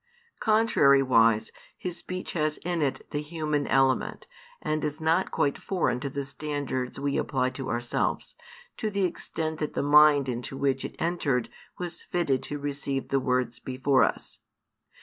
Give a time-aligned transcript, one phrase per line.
[0.41, 4.25] Contrariwise, His speech has in it the human element,
[4.59, 8.35] and is not quite foreign to the standards we apply to |338 ourselves,
[8.77, 13.19] to the extent that the mind into which it entered was fitted to receive the
[13.19, 14.39] words before us.